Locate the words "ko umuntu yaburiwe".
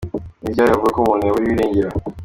0.95-1.51